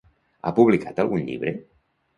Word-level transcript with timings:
Ha 0.49 0.53
publicat 0.61 1.05
algun 1.05 1.25
llibre? 1.31 1.57